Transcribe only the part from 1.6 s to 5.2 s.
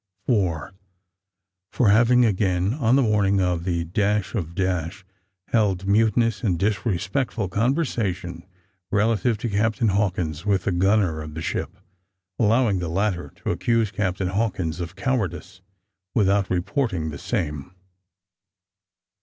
For having again, on the morning of the of,